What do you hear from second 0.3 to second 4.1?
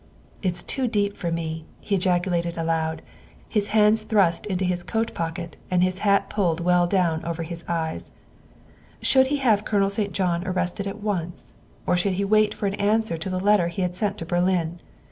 It's too deep for me," he ejaculated aloud, his hands